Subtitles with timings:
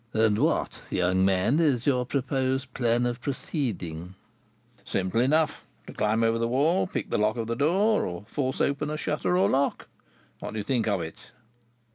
[0.15, 4.15] "And what, young man, is your proposed plan of proceeding?"
[4.83, 8.61] "Simple enough: to climb over the wall, pick the lock of the door, or force
[8.61, 9.87] open a shutter or lock.
[10.39, 11.19] What do you think of it?"